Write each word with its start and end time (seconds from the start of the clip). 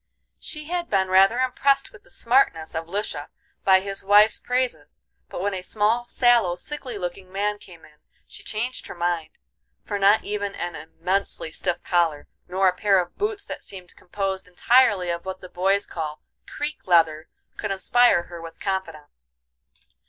She 0.39 0.63
had 0.65 0.89
been 0.89 1.09
rather 1.09 1.37
impressed 1.37 1.91
with 1.91 2.01
the 2.03 2.09
"smartness" 2.09 2.73
of 2.73 2.87
Lisha 2.87 3.27
by 3.63 3.81
his 3.81 4.03
wife's 4.03 4.39
praises, 4.39 5.03
but 5.29 5.41
when 5.43 5.53
a 5.53 5.61
small, 5.61 6.05
sallow, 6.07 6.55
sickly 6.55 6.97
looking 6.97 7.31
man 7.31 7.59
came 7.59 7.85
in 7.85 7.99
she 8.25 8.41
changed 8.43 8.87
her 8.87 8.95
mind; 8.95 9.29
for 9.83 9.99
not 9.99 10.23
even 10.23 10.55
an 10.55 10.73
immensely 10.75 11.51
stiff 11.51 11.83
collar, 11.83 12.27
nor 12.47 12.67
a 12.67 12.73
pair 12.75 12.99
of 12.99 13.15
boots 13.15 13.45
that 13.45 13.63
seemed 13.63 13.95
composed 13.95 14.47
entirely 14.47 15.11
of 15.11 15.23
what 15.23 15.39
the 15.39 15.49
boys 15.49 15.85
call 15.85 16.23
"creak 16.47 16.87
leather," 16.87 17.27
could 17.57 17.69
inspire 17.69 18.23
her 18.23 18.41
with 18.41 18.59
confidence. 18.59 19.37